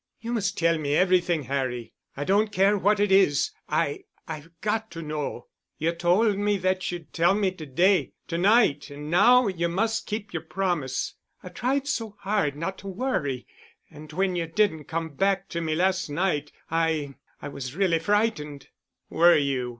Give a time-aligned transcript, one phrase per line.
[0.19, 1.93] "You must tell me everything, Harry.
[2.17, 5.45] I don't care what it is—I—I've got to know.
[5.77, 10.33] You told me that you'd tell me to day—to night, and now you must keep
[10.33, 11.13] your promise.
[11.43, 13.45] I've tried so hard not to worry
[13.91, 18.69] and—and when you didn't come back to me last night, I—I was really frightened——"
[19.11, 19.69] "Were you?"